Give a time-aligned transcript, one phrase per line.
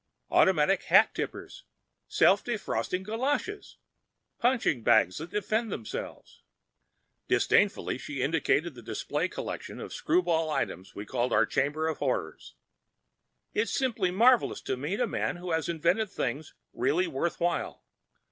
[0.31, 1.61] Automatic hat tippers,
[2.07, 3.77] self defrosting galoshes,
[4.39, 6.41] punching bags that defend themselves—"
[7.27, 12.55] Disdainfully she indicated the display collection of screwball items we call our Chamber of Horrors.
[13.53, 17.83] "It's simply marvelous to meet a man who has invented things really worth while."